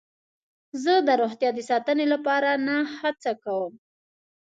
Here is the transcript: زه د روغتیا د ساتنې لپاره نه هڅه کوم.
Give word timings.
زه 0.83 0.93
د 1.07 1.09
روغتیا 1.21 1.49
د 1.55 1.59
ساتنې 1.69 2.05
لپاره 2.13 2.49
نه 2.67 2.77
هڅه 2.99 3.31
کوم. 3.43 3.73